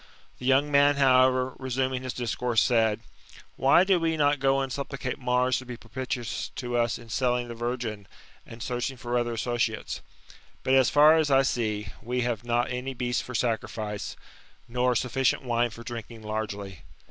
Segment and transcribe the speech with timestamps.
[0.39, 3.01] The young man, however, resuming his discourse, said:
[3.55, 7.53] Why do we not go and supplicate Mars to be propitious to us in selling the
[7.53, 8.07] virgin,
[8.43, 10.01] and searching for other associates?
[10.63, 14.15] But, as far as I see, we have not any beast for sacrifice,
[14.67, 16.81] nor snfficient wine for drinking largely.